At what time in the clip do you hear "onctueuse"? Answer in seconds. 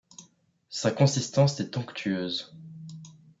1.77-2.55